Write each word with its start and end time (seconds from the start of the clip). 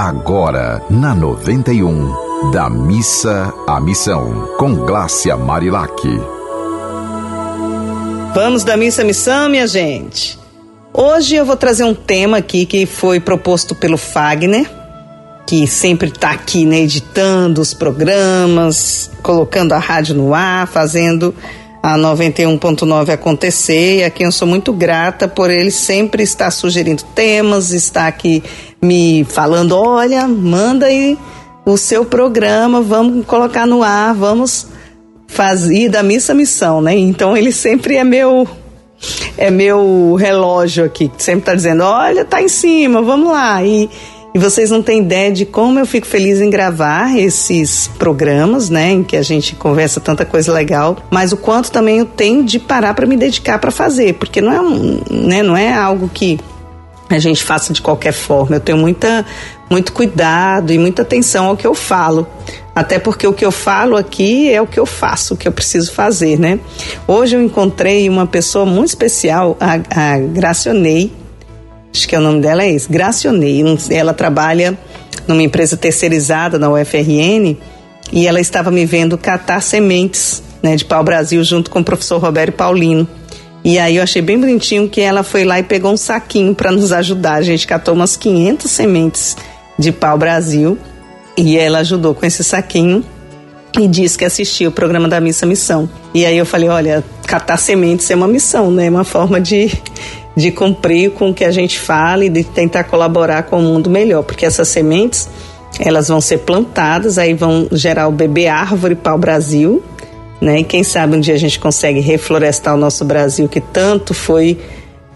Agora, 0.00 0.80
na 0.88 1.12
91, 1.12 2.52
da 2.52 2.70
missa 2.70 3.52
à 3.66 3.80
missão, 3.80 4.48
com 4.56 4.72
Glácia 4.72 5.36
Marilac. 5.36 5.90
Vamos 8.32 8.62
da 8.62 8.76
missa 8.76 9.02
à 9.02 9.04
missão, 9.04 9.48
minha 9.48 9.66
gente. 9.66 10.38
Hoje 10.94 11.34
eu 11.34 11.44
vou 11.44 11.56
trazer 11.56 11.82
um 11.82 11.94
tema 11.94 12.36
aqui 12.36 12.64
que 12.64 12.86
foi 12.86 13.18
proposto 13.18 13.74
pelo 13.74 13.98
Fagner, 13.98 14.70
que 15.44 15.66
sempre 15.66 16.10
está 16.10 16.30
aqui, 16.30 16.64
né, 16.64 16.78
editando 16.82 17.60
os 17.60 17.74
programas, 17.74 19.10
colocando 19.20 19.72
a 19.72 19.78
rádio 19.80 20.14
no 20.14 20.32
ar, 20.32 20.68
fazendo 20.68 21.34
a 21.82 21.96
91.9 21.96 23.10
acontecer 23.10 23.98
e 23.98 24.04
a 24.04 24.10
quem 24.10 24.26
eu 24.26 24.32
sou 24.32 24.46
muito 24.46 24.72
grata 24.72 25.28
por 25.28 25.50
ele 25.50 25.70
sempre 25.70 26.22
estar 26.22 26.50
sugerindo 26.50 27.02
temas, 27.14 27.70
estar 27.72 28.06
aqui 28.06 28.42
me 28.82 29.24
falando, 29.24 29.76
olha, 29.76 30.26
manda 30.26 30.86
aí 30.86 31.16
o 31.64 31.76
seu 31.76 32.04
programa, 32.04 32.80
vamos 32.80 33.24
colocar 33.26 33.66
no 33.66 33.82
ar, 33.82 34.14
vamos 34.14 34.68
fazer 35.26 35.88
da 35.88 36.02
missa 36.02 36.34
missão, 36.34 36.80
né? 36.80 36.96
Então 36.96 37.36
ele 37.36 37.52
sempre 37.52 37.96
é 37.96 38.04
meu 38.04 38.48
é 39.36 39.50
meu 39.50 40.14
relógio 40.14 40.84
aqui, 40.84 41.10
sempre 41.18 41.40
está 41.40 41.54
dizendo, 41.54 41.84
olha, 41.84 42.24
tá 42.24 42.42
em 42.42 42.48
cima, 42.48 43.00
vamos 43.00 43.30
lá. 43.30 43.62
E 43.62 43.88
e 44.38 44.40
vocês 44.40 44.70
não 44.70 44.80
têm 44.80 45.00
ideia 45.00 45.32
de 45.32 45.44
como 45.44 45.80
eu 45.80 45.84
fico 45.84 46.06
feliz 46.06 46.40
em 46.40 46.48
gravar 46.48 47.18
esses 47.18 47.88
programas, 47.98 48.70
né, 48.70 48.92
em 48.92 49.02
que 49.02 49.16
a 49.16 49.22
gente 49.22 49.56
conversa 49.56 49.98
tanta 49.98 50.24
coisa 50.24 50.52
legal, 50.52 50.96
mas 51.10 51.32
o 51.32 51.36
quanto 51.36 51.72
também 51.72 51.98
eu 51.98 52.04
tenho 52.04 52.44
de 52.44 52.60
parar 52.60 52.94
para 52.94 53.04
me 53.04 53.16
dedicar 53.16 53.58
para 53.58 53.72
fazer, 53.72 54.14
porque 54.14 54.40
não 54.40 54.52
é 54.52 54.60
um, 54.60 55.00
né, 55.10 55.42
não 55.42 55.56
é 55.56 55.74
algo 55.74 56.08
que 56.08 56.38
a 57.10 57.18
gente 57.18 57.42
faça 57.42 57.72
de 57.72 57.82
qualquer 57.82 58.12
forma. 58.12 58.54
Eu 58.54 58.60
tenho 58.60 58.78
muita 58.78 59.26
muito 59.68 59.92
cuidado 59.92 60.72
e 60.72 60.78
muita 60.78 61.02
atenção 61.02 61.46
ao 61.46 61.56
que 61.56 61.66
eu 61.66 61.74
falo. 61.74 62.24
Até 62.76 62.96
porque 63.00 63.26
o 63.26 63.32
que 63.32 63.44
eu 63.44 63.50
falo 63.50 63.96
aqui 63.96 64.52
é 64.52 64.62
o 64.62 64.68
que 64.68 64.78
eu 64.78 64.86
faço, 64.86 65.34
o 65.34 65.36
que 65.36 65.48
eu 65.48 65.52
preciso 65.52 65.92
fazer, 65.92 66.38
né? 66.38 66.60
Hoje 67.08 67.34
eu 67.34 67.42
encontrei 67.42 68.08
uma 68.08 68.26
pessoa 68.26 68.64
muito 68.64 68.90
especial, 68.90 69.56
a, 69.58 70.14
a 70.14 70.18
Gracionei, 70.18 71.12
acho 71.94 72.08
que 72.08 72.16
o 72.16 72.20
nome 72.20 72.40
dela 72.40 72.62
é 72.62 72.72
esse, 72.72 72.90
Gracionei. 72.90 73.62
Ela 73.90 74.12
trabalha 74.14 74.78
numa 75.26 75.42
empresa 75.42 75.76
terceirizada 75.76 76.58
na 76.58 76.70
UFRN 76.70 77.56
e 78.12 78.26
ela 78.26 78.40
estava 78.40 78.70
me 78.70 78.86
vendo 78.86 79.18
catar 79.18 79.60
sementes 79.60 80.42
né, 80.62 80.76
de 80.76 80.84
pau-brasil 80.84 81.42
junto 81.44 81.70
com 81.70 81.80
o 81.80 81.84
professor 81.84 82.18
Roberto 82.18 82.54
Paulino. 82.54 83.06
E 83.64 83.78
aí 83.78 83.96
eu 83.96 84.02
achei 84.02 84.22
bem 84.22 84.38
bonitinho 84.38 84.88
que 84.88 85.00
ela 85.00 85.22
foi 85.22 85.44
lá 85.44 85.58
e 85.58 85.62
pegou 85.62 85.92
um 85.92 85.96
saquinho 85.96 86.54
para 86.54 86.70
nos 86.70 86.92
ajudar. 86.92 87.34
A 87.34 87.42
gente 87.42 87.66
catou 87.66 87.94
umas 87.94 88.16
500 88.16 88.70
sementes 88.70 89.36
de 89.78 89.92
pau-brasil 89.92 90.78
e 91.36 91.58
ela 91.58 91.80
ajudou 91.80 92.14
com 92.14 92.24
esse 92.24 92.42
saquinho 92.42 93.04
e 93.78 93.86
disse 93.86 94.16
que 94.16 94.24
assistiu 94.24 94.70
o 94.70 94.72
programa 94.72 95.08
da 95.08 95.20
Missa 95.20 95.44
Missão. 95.44 95.88
E 96.14 96.24
aí 96.24 96.36
eu 96.38 96.46
falei, 96.46 96.68
olha, 96.68 97.04
catar 97.26 97.56
sementes 97.56 98.10
é 98.10 98.16
uma 98.16 98.26
missão, 98.26 98.70
né? 98.70 98.86
É 98.86 98.90
uma 98.90 99.04
forma 99.04 99.40
de, 99.40 99.70
de 100.38 100.52
cumprir 100.52 101.10
com 101.10 101.30
o 101.30 101.34
que 101.34 101.44
a 101.44 101.50
gente 101.50 101.80
fala 101.80 102.24
e 102.24 102.28
de 102.28 102.44
tentar 102.44 102.84
colaborar 102.84 103.42
com 103.42 103.58
o 103.58 103.62
mundo 103.62 103.90
melhor, 103.90 104.22
porque 104.22 104.46
essas 104.46 104.68
sementes 104.68 105.28
elas 105.80 106.06
vão 106.06 106.20
ser 106.20 106.38
plantadas, 106.38 107.18
aí 107.18 107.34
vão 107.34 107.66
gerar 107.72 108.06
o 108.06 108.12
bebê 108.12 108.46
árvore 108.46 108.94
para 108.94 109.14
o 109.16 109.18
Brasil, 109.18 109.82
né? 110.40 110.60
E 110.60 110.64
quem 110.64 110.84
sabe 110.84 111.16
um 111.16 111.20
dia 111.20 111.34
a 111.34 111.38
gente 111.38 111.58
consegue 111.58 111.98
reflorestar 111.98 112.74
o 112.74 112.76
nosso 112.76 113.04
Brasil 113.04 113.48
que 113.48 113.60
tanto 113.60 114.14
foi, 114.14 114.58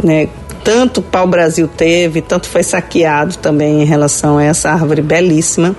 né? 0.00 0.28
Tanto 0.62 1.02
pau 1.02 1.26
Brasil 1.26 1.68
teve, 1.68 2.22
tanto 2.22 2.48
foi 2.48 2.62
saqueado 2.62 3.38
também 3.38 3.82
em 3.82 3.84
relação 3.84 4.38
a 4.38 4.44
essa 4.44 4.70
árvore 4.70 5.02
belíssima 5.02 5.74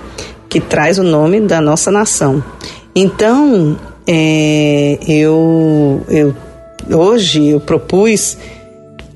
que 0.50 0.60
traz 0.60 0.98
o 0.98 1.02
nome 1.02 1.40
da 1.40 1.62
nossa 1.62 1.90
nação. 1.90 2.44
Então, 2.94 3.78
é, 4.06 4.98
eu, 5.08 6.02
eu 6.10 6.34
hoje 6.90 7.48
eu 7.48 7.60
propus 7.60 8.36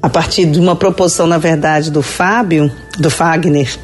a 0.05 0.09
partir 0.11 0.45
de 0.45 0.61
uma 0.61 0.77
proposição, 0.77 1.27
na 1.27 1.39
verdade, 1.39 1.91
do 1.91 2.03
Fábio, 2.03 2.71
do 2.99 3.09
Fagner, 3.09 3.75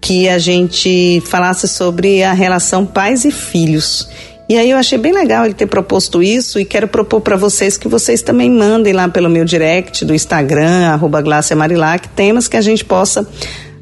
que 0.00 0.28
a 0.28 0.36
gente 0.36 1.22
falasse 1.24 1.68
sobre 1.68 2.20
a 2.24 2.32
relação 2.32 2.84
pais 2.84 3.24
e 3.24 3.30
filhos. 3.30 4.08
E 4.48 4.56
aí 4.56 4.72
eu 4.72 4.76
achei 4.76 4.98
bem 4.98 5.12
legal 5.12 5.44
ele 5.44 5.54
ter 5.54 5.66
proposto 5.66 6.20
isso 6.20 6.58
e 6.58 6.64
quero 6.64 6.88
propor 6.88 7.20
para 7.20 7.36
vocês 7.36 7.78
que 7.78 7.86
vocês 7.86 8.22
também 8.22 8.50
mandem 8.50 8.92
lá 8.92 9.08
pelo 9.08 9.30
meu 9.30 9.44
direct 9.44 10.04
do 10.04 10.12
Instagram, 10.12 10.88
arroba 10.88 11.22
Marilac, 11.56 12.08
temas 12.08 12.48
que 12.48 12.56
a 12.56 12.60
gente 12.60 12.84
possa 12.84 13.24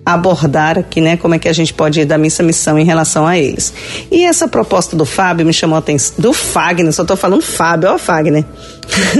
abordar 0.04 0.78
aqui, 0.78 1.00
né? 1.00 1.16
Como 1.16 1.34
é 1.34 1.38
que 1.38 1.48
a 1.48 1.52
gente 1.54 1.72
pode 1.72 1.98
ir 1.98 2.04
da 2.04 2.18
missa 2.18 2.42
missão 2.42 2.78
em 2.78 2.84
relação 2.84 3.26
a 3.26 3.38
eles. 3.38 3.72
E 4.10 4.22
essa 4.22 4.46
proposta 4.46 4.94
do 4.94 5.06
Fábio 5.06 5.46
me 5.46 5.52
chamou 5.54 5.76
a 5.76 5.78
atenção. 5.78 6.16
Do 6.18 6.34
Fagner, 6.34 6.92
só 6.92 7.06
tô 7.06 7.16
falando 7.16 7.40
Fábio, 7.40 7.88
ó 7.88 7.96
Fagner. 7.96 8.44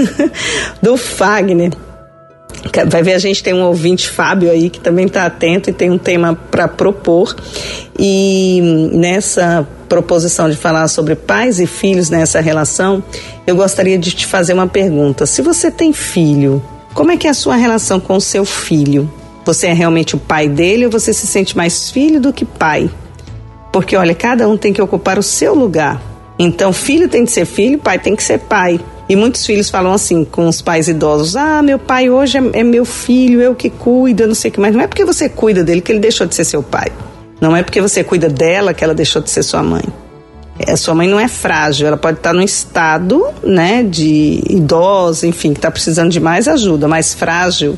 do 0.79 0.95
Fagner 0.95 1.71
Vai 2.87 3.01
ver, 3.01 3.13
a 3.13 3.19
gente 3.19 3.43
tem 3.43 3.53
um 3.53 3.63
ouvinte, 3.63 4.09
Fábio, 4.09 4.51
aí, 4.51 4.69
que 4.69 4.79
também 4.79 5.05
está 5.05 5.25
atento 5.25 5.69
e 5.69 5.73
tem 5.73 5.89
um 5.89 5.97
tema 5.97 6.35
para 6.35 6.67
propor. 6.67 7.35
E 7.97 8.89
nessa 8.93 9.67
proposição 9.89 10.49
de 10.49 10.55
falar 10.55 10.87
sobre 10.87 11.15
pais 11.15 11.59
e 11.59 11.67
filhos 11.67 12.09
nessa 12.09 12.39
relação, 12.39 13.03
eu 13.45 13.55
gostaria 13.55 13.97
de 13.97 14.11
te 14.11 14.25
fazer 14.25 14.53
uma 14.53 14.67
pergunta. 14.67 15.25
Se 15.25 15.41
você 15.41 15.69
tem 15.69 15.91
filho, 15.91 16.63
como 16.93 17.11
é 17.11 17.17
que 17.17 17.27
é 17.27 17.29
a 17.29 17.33
sua 17.33 17.55
relação 17.55 17.99
com 17.99 18.15
o 18.15 18.21
seu 18.21 18.45
filho? 18.45 19.11
Você 19.45 19.67
é 19.67 19.73
realmente 19.73 20.15
o 20.15 20.19
pai 20.19 20.47
dele 20.47 20.85
ou 20.85 20.91
você 20.91 21.13
se 21.13 21.25
sente 21.25 21.57
mais 21.57 21.89
filho 21.89 22.21
do 22.21 22.31
que 22.31 22.45
pai? 22.45 22.89
Porque, 23.71 23.95
olha, 23.95 24.13
cada 24.13 24.47
um 24.47 24.55
tem 24.55 24.71
que 24.71 24.81
ocupar 24.81 25.17
o 25.17 25.23
seu 25.23 25.55
lugar. 25.55 26.01
Então, 26.37 26.73
filho 26.73 27.07
tem 27.07 27.25
que 27.25 27.31
ser 27.31 27.45
filho, 27.45 27.79
pai 27.79 27.97
tem 27.97 28.15
que 28.15 28.23
ser 28.23 28.39
pai. 28.39 28.79
E 29.11 29.15
muitos 29.17 29.45
filhos 29.45 29.69
falam 29.69 29.91
assim 29.91 30.23
com 30.23 30.47
os 30.47 30.61
pais 30.61 30.87
idosos: 30.87 31.35
Ah, 31.35 31.61
meu 31.61 31.77
pai 31.77 32.09
hoje 32.09 32.37
é, 32.37 32.61
é 32.61 32.63
meu 32.63 32.85
filho, 32.85 33.41
eu 33.41 33.53
que 33.53 33.69
cuido, 33.69 34.25
não 34.25 34.33
sei 34.33 34.49
o 34.49 34.53
que 34.53 34.59
mais. 34.61 34.73
Não 34.73 34.79
é 34.79 34.87
porque 34.87 35.03
você 35.03 35.27
cuida 35.27 35.65
dele 35.65 35.81
que 35.81 35.91
ele 35.91 35.99
deixou 35.99 36.25
de 36.25 36.33
ser 36.33 36.45
seu 36.45 36.63
pai. 36.63 36.87
Não 37.41 37.53
é 37.53 37.61
porque 37.61 37.81
você 37.81 38.05
cuida 38.05 38.29
dela 38.29 38.73
que 38.73 38.81
ela 38.81 38.93
deixou 38.93 39.21
de 39.21 39.29
ser 39.29 39.43
sua 39.43 39.61
mãe. 39.61 39.83
É, 40.57 40.77
sua 40.77 40.95
mãe 40.95 41.09
não 41.09 41.19
é 41.19 41.27
frágil, 41.27 41.87
ela 41.87 41.97
pode 41.97 42.19
estar 42.19 42.31
num 42.31 42.41
estado, 42.41 43.21
né, 43.43 43.83
de 43.83 44.41
idosa, 44.49 45.27
enfim, 45.27 45.51
que 45.51 45.59
está 45.59 45.69
precisando 45.69 46.09
de 46.09 46.21
mais 46.21 46.47
ajuda, 46.47 46.87
mais 46.87 47.13
frágil. 47.13 47.77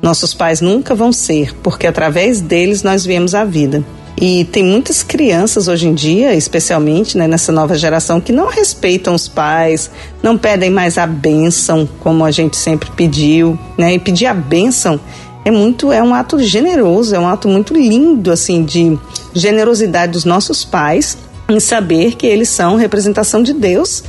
Nossos 0.00 0.32
pais 0.32 0.62
nunca 0.62 0.94
vão 0.94 1.12
ser, 1.12 1.54
porque 1.56 1.86
através 1.86 2.40
deles 2.40 2.82
nós 2.82 3.04
viemos 3.04 3.34
a 3.34 3.44
vida. 3.44 3.84
E 4.20 4.44
tem 4.44 4.62
muitas 4.62 5.02
crianças 5.02 5.66
hoje 5.66 5.88
em 5.88 5.94
dia, 5.94 6.34
especialmente 6.34 7.16
né, 7.16 7.26
nessa 7.26 7.50
nova 7.50 7.74
geração, 7.74 8.20
que 8.20 8.32
não 8.32 8.48
respeitam 8.48 9.14
os 9.14 9.26
pais, 9.26 9.90
não 10.22 10.36
pedem 10.36 10.70
mais 10.70 10.98
a 10.98 11.06
bênção, 11.06 11.88
como 12.00 12.22
a 12.22 12.30
gente 12.30 12.54
sempre 12.54 12.90
pediu, 12.90 13.58
né? 13.78 13.94
E 13.94 13.98
pedir 13.98 14.26
a 14.26 14.34
bênção 14.34 15.00
é 15.42 15.50
muito, 15.50 15.90
é 15.90 16.02
um 16.02 16.12
ato 16.12 16.38
generoso, 16.38 17.14
é 17.14 17.18
um 17.18 17.26
ato 17.26 17.48
muito 17.48 17.72
lindo, 17.72 18.30
assim, 18.30 18.62
de 18.62 18.98
generosidade 19.32 20.12
dos 20.12 20.26
nossos 20.26 20.66
pais 20.66 21.16
em 21.48 21.58
saber 21.58 22.14
que 22.14 22.26
eles 22.26 22.50
são 22.50 22.76
representação 22.76 23.42
de 23.42 23.54
Deus 23.54 24.04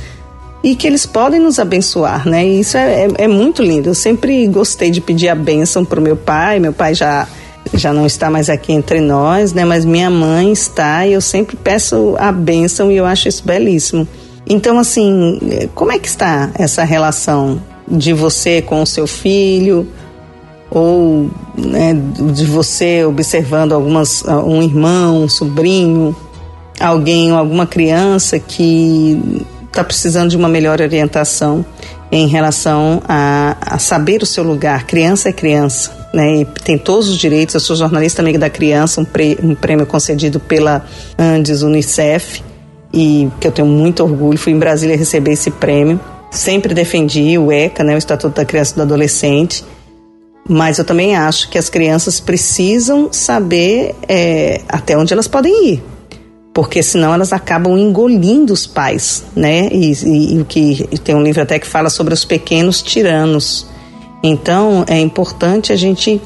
e 0.62 0.76
que 0.76 0.86
eles 0.86 1.06
podem 1.06 1.40
nos 1.40 1.58
abençoar, 1.58 2.28
né? 2.28 2.46
E 2.46 2.60
isso 2.60 2.76
é, 2.76 3.06
é, 3.06 3.08
é 3.24 3.28
muito 3.28 3.62
lindo. 3.62 3.88
Eu 3.88 3.94
sempre 3.94 4.46
gostei 4.46 4.90
de 4.90 5.00
pedir 5.00 5.30
a 5.30 5.34
bênção 5.34 5.86
para 5.86 5.98
o 5.98 6.02
meu 6.02 6.16
pai. 6.16 6.60
Meu 6.60 6.74
pai 6.74 6.94
já 6.94 7.26
já 7.74 7.92
não 7.92 8.06
está 8.06 8.30
mais 8.30 8.48
aqui 8.50 8.72
entre 8.72 9.00
nós, 9.00 9.52
né? 9.52 9.64
Mas 9.64 9.84
minha 9.84 10.10
mãe 10.10 10.52
está 10.52 11.06
e 11.06 11.12
eu 11.14 11.20
sempre 11.20 11.56
peço 11.56 12.14
a 12.18 12.30
bênção 12.30 12.90
e 12.90 12.96
eu 12.96 13.06
acho 13.06 13.28
isso 13.28 13.44
belíssimo. 13.44 14.06
Então, 14.46 14.78
assim, 14.78 15.38
como 15.74 15.92
é 15.92 15.98
que 15.98 16.08
está 16.08 16.50
essa 16.54 16.84
relação 16.84 17.62
de 17.88 18.12
você 18.12 18.60
com 18.60 18.82
o 18.82 18.86
seu 18.86 19.06
filho 19.06 19.86
ou 20.70 21.30
né, 21.56 21.94
de 22.32 22.46
você 22.46 23.04
observando 23.04 23.72
algumas 23.72 24.24
um 24.24 24.62
irmão, 24.62 25.24
um 25.24 25.28
sobrinho, 25.28 26.16
alguém, 26.80 27.30
alguma 27.30 27.66
criança 27.66 28.38
que 28.38 29.44
está 29.66 29.84
precisando 29.84 30.30
de 30.30 30.36
uma 30.36 30.48
melhor 30.48 30.80
orientação 30.80 31.64
em 32.10 32.26
relação 32.26 33.02
a, 33.08 33.56
a 33.60 33.78
saber 33.78 34.22
o 34.22 34.26
seu 34.26 34.44
lugar. 34.44 34.86
Criança 34.86 35.28
é 35.28 35.32
criança 35.32 36.01
né, 36.12 36.40
e 36.40 36.44
tem 36.44 36.76
todos 36.76 37.08
os 37.08 37.16
direitos. 37.16 37.54
Eu 37.54 37.60
sou 37.60 37.76
jornalista 37.76 38.22
amiga 38.22 38.38
da 38.38 38.50
criança, 38.50 39.00
um, 39.00 39.04
pre, 39.04 39.38
um 39.42 39.54
prêmio 39.54 39.86
concedido 39.86 40.38
pela 40.38 40.84
Andes 41.18 41.62
Unicef 41.62 42.42
e 42.92 43.28
que 43.40 43.46
eu 43.46 43.52
tenho 43.52 43.68
muito 43.68 44.02
orgulho. 44.02 44.38
Fui 44.38 44.52
em 44.52 44.58
Brasília 44.58 44.96
receber 44.96 45.32
esse 45.32 45.50
prêmio. 45.50 45.98
Sempre 46.30 46.74
defendi 46.74 47.36
o 47.38 47.52
ECA, 47.52 47.84
né, 47.84 47.94
o 47.94 47.98
Estatuto 47.98 48.36
da 48.36 48.44
Criança 48.44 48.72
e 48.72 48.76
do 48.76 48.82
Adolescente, 48.82 49.64
mas 50.48 50.78
eu 50.78 50.84
também 50.84 51.14
acho 51.14 51.48
que 51.48 51.58
as 51.58 51.68
crianças 51.68 52.18
precisam 52.18 53.12
saber 53.12 53.94
é, 54.08 54.60
até 54.68 54.96
onde 54.96 55.12
elas 55.12 55.28
podem 55.28 55.72
ir, 55.72 55.82
porque 56.52 56.82
senão 56.82 57.14
elas 57.14 57.32
acabam 57.32 57.78
engolindo 57.78 58.52
os 58.52 58.66
pais, 58.66 59.24
né? 59.36 59.68
E, 59.70 60.40
o 60.40 60.44
que 60.44 60.88
tem 61.04 61.14
um 61.14 61.22
livro 61.22 61.42
até 61.42 61.58
que 61.58 61.66
fala 61.66 61.88
sobre 61.88 62.12
os 62.12 62.24
pequenos 62.24 62.82
tiranos. 62.82 63.66
Então, 64.22 64.84
é 64.86 64.98
importante 64.98 65.72
a 65.72 65.76
gente 65.76 66.20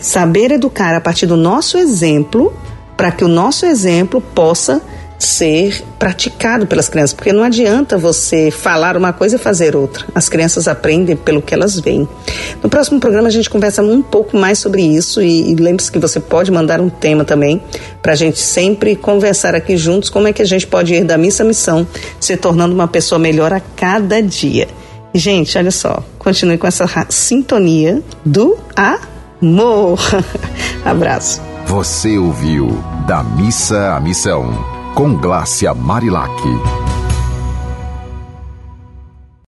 saber 0.00 0.52
educar 0.52 0.94
a 0.94 1.00
partir 1.00 1.26
do 1.26 1.36
nosso 1.36 1.78
exemplo 1.78 2.52
para 2.96 3.10
que 3.10 3.24
o 3.24 3.28
nosso 3.28 3.64
exemplo 3.64 4.20
possa 4.20 4.82
ser 5.18 5.82
praticado 5.98 6.66
pelas 6.66 6.88
crianças, 6.88 7.12
porque 7.12 7.32
não 7.32 7.42
adianta 7.42 7.98
você 7.98 8.52
falar 8.52 8.96
uma 8.96 9.12
coisa 9.12 9.34
e 9.34 9.38
fazer 9.38 9.74
outra. 9.74 10.04
As 10.14 10.28
crianças 10.28 10.68
aprendem 10.68 11.16
pelo 11.16 11.42
que 11.42 11.52
elas 11.52 11.78
veem. 11.80 12.08
No 12.62 12.68
próximo 12.68 13.00
programa 13.00 13.26
a 13.26 13.30
gente 13.30 13.50
conversa 13.50 13.82
um 13.82 14.00
pouco 14.00 14.36
mais 14.36 14.60
sobre 14.60 14.82
isso 14.82 15.20
e, 15.20 15.50
e 15.50 15.56
lembre-se 15.56 15.90
que 15.90 15.98
você 15.98 16.20
pode 16.20 16.52
mandar 16.52 16.80
um 16.80 16.88
tema 16.88 17.24
também 17.24 17.60
para 18.00 18.12
a 18.12 18.16
gente 18.16 18.38
sempre 18.38 18.94
conversar 18.94 19.56
aqui 19.56 19.76
juntos 19.76 20.08
como 20.08 20.28
é 20.28 20.32
que 20.32 20.42
a 20.42 20.46
gente 20.46 20.66
pode 20.66 20.94
ir 20.94 21.04
da 21.04 21.18
missa 21.18 21.42
à 21.42 21.46
missão, 21.46 21.86
se 22.20 22.36
tornando 22.36 22.74
uma 22.74 22.86
pessoa 22.86 23.18
melhor 23.18 23.52
a 23.52 23.60
cada 23.60 24.22
dia. 24.22 24.68
Gente, 25.12 25.58
olha 25.58 25.70
só, 25.70 26.02
continue 26.28 26.58
com 26.58 26.66
essa 26.66 26.86
sintonia 27.08 28.02
do 28.22 28.58
amor. 28.76 29.98
Abraço. 30.84 31.40
Você 31.66 32.18
ouviu 32.18 32.68
Da 33.06 33.22
Missa 33.22 33.94
à 33.94 34.00
Missão 34.00 34.52
com 34.94 35.14
Glácia 35.14 35.72
Marilac. 35.72 36.87